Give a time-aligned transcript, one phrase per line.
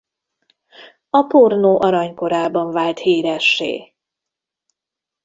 [1.09, 3.93] A pornó aranykorában vált híressé.